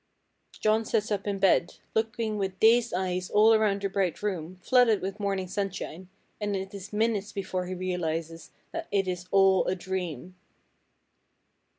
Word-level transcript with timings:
"John 0.59 0.83
sits 0.83 1.11
up 1.11 1.27
in 1.27 1.37
bed, 1.37 1.75
looking 1.93 2.39
with 2.39 2.59
dazed 2.59 2.91
eyes 2.91 3.29
all 3.29 3.53
around 3.53 3.83
the 3.83 3.87
bright 3.87 4.23
room, 4.23 4.57
flooded 4.63 4.99
with 4.99 5.19
morning 5.19 5.47
sunshine, 5.47 6.09
and 6.41 6.55
it 6.55 6.73
is 6.73 6.91
minutes 6.91 7.31
before 7.31 7.67
he 7.67 7.75
realizes 7.75 8.49
that 8.71 8.87
it 8.91 9.07
is 9.07 9.27
all 9.29 9.63
a 9.65 9.75
dream!" 9.75 10.33